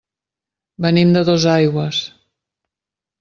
Venim 0.85 1.11
de 1.17 1.23
Dosaigües. 1.29 1.99